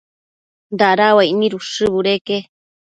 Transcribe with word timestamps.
dada 0.79 1.07
uaic 1.15 1.33
nid 1.39 1.53
ushë 1.59 1.85
budeque 1.93 2.37